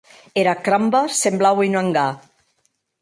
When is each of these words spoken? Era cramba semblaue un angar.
Era 0.43 0.55
cramba 0.67 1.01
semblaue 1.17 1.69
un 1.73 1.79
angar. 1.83 2.09